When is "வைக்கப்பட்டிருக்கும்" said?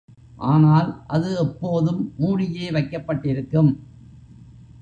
2.71-3.71